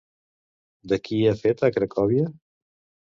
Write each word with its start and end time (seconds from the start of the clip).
De 0.93 0.99
qui 1.07 1.19
ha 1.19 1.35
fet 1.43 1.61
a 1.69 1.73
Crackòvia? 1.77 2.29